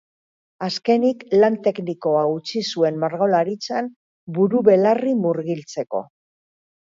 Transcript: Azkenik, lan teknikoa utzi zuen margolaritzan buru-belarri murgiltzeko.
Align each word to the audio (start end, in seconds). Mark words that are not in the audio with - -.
Azkenik, 0.67 1.19
lan 1.41 1.57
teknikoa 1.67 2.23
utzi 2.37 2.63
zuen 2.71 2.97
margolaritzan 3.03 3.91
buru-belarri 4.39 5.13
murgiltzeko. 5.27 6.01